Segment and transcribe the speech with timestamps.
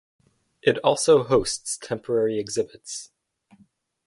[0.63, 3.11] It also hosts temporary exhibits.